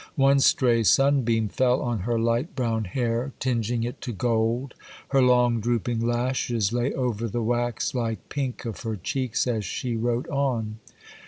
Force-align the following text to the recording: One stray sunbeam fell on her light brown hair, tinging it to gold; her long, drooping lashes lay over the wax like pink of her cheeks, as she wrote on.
One 0.15 0.39
stray 0.39 0.81
sunbeam 0.81 1.47
fell 1.47 1.79
on 1.79 1.99
her 1.99 2.17
light 2.17 2.55
brown 2.55 2.85
hair, 2.85 3.33
tinging 3.39 3.83
it 3.83 4.01
to 4.01 4.11
gold; 4.11 4.73
her 5.09 5.21
long, 5.21 5.59
drooping 5.59 5.99
lashes 5.99 6.73
lay 6.73 6.91
over 6.93 7.27
the 7.27 7.43
wax 7.43 7.93
like 7.93 8.27
pink 8.27 8.65
of 8.65 8.79
her 8.81 8.95
cheeks, 8.95 9.45
as 9.45 9.63
she 9.63 9.95
wrote 9.95 10.27
on. 10.29 10.79